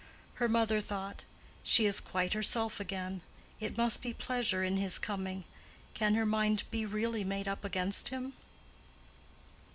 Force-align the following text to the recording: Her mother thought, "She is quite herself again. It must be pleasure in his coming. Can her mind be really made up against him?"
Her 0.41 0.49
mother 0.49 0.81
thought, 0.81 1.25
"She 1.61 1.85
is 1.85 1.99
quite 1.99 2.33
herself 2.33 2.79
again. 2.79 3.21
It 3.59 3.77
must 3.77 4.01
be 4.01 4.15
pleasure 4.15 4.63
in 4.63 4.77
his 4.77 4.97
coming. 4.97 5.43
Can 5.93 6.15
her 6.15 6.25
mind 6.25 6.63
be 6.71 6.87
really 6.87 7.23
made 7.23 7.47
up 7.47 7.63
against 7.63 8.07
him?" 8.09 8.33